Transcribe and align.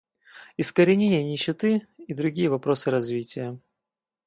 Искоренение 0.57 1.23
нищеты 1.23 1.85
и 1.99 2.15
другие 2.15 2.49
вопросы 2.49 2.89
развития. 2.89 3.59